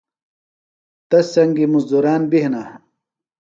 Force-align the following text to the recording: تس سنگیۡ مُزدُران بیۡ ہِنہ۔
تس 1.09 1.25
سنگیۡ 1.33 1.69
مُزدُران 1.73 2.21
بیۡ 2.29 2.43
ہِنہ۔ 2.43 2.63